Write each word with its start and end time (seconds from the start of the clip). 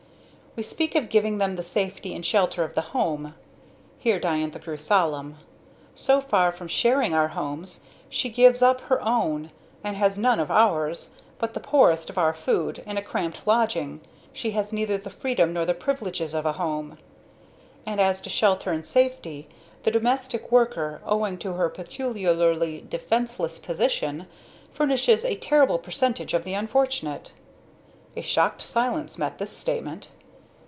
"We 0.53 0.63
speak 0.63 0.95
of 0.95 1.07
giving 1.07 1.37
them 1.37 1.55
the 1.55 1.63
safety 1.63 2.13
and 2.13 2.25
shelter 2.25 2.65
of 2.65 2.75
the 2.75 2.81
home," 2.91 3.35
here 3.97 4.19
Diantha 4.19 4.59
grew 4.59 4.75
solemn; 4.75 5.37
"So 5.95 6.19
far 6.19 6.51
from 6.51 6.67
sharing 6.67 7.13
our 7.13 7.29
homes, 7.29 7.85
she 8.09 8.27
gives 8.27 8.61
up 8.61 8.81
her 8.81 9.01
own, 9.01 9.51
and 9.81 9.95
has 9.95 10.17
none 10.17 10.41
of 10.41 10.51
ours, 10.51 11.11
but 11.39 11.53
the 11.53 11.61
poorest 11.61 12.09
of 12.09 12.17
our 12.17 12.33
food 12.33 12.83
and 12.85 12.97
a 12.97 13.01
cramped 13.01 13.47
lodging; 13.47 14.01
she 14.33 14.51
has 14.51 14.73
neither 14.73 14.97
the 14.97 15.09
freedom 15.09 15.53
nor 15.53 15.63
the 15.63 15.73
privileges 15.73 16.33
of 16.33 16.45
a 16.45 16.51
home; 16.51 16.97
and 17.85 18.01
as 18.01 18.19
to 18.19 18.29
shelter 18.29 18.73
and 18.73 18.85
safety 18.85 19.47
the 19.83 19.89
domestic 19.91 20.51
worker, 20.51 21.01
owing 21.05 21.37
to 21.37 21.53
her 21.53 21.69
peculiarly 21.69 22.81
defenceless 22.89 23.57
position, 23.57 24.27
furnishes 24.69 25.23
a 25.23 25.37
terrible 25.37 25.79
percentage 25.79 26.33
of 26.33 26.43
the 26.43 26.53
unfortunate." 26.55 27.31
A 28.17 28.21
shocked 28.21 28.61
silence 28.61 29.17
met 29.17 29.37
this 29.37 29.55
statement. 29.55 30.09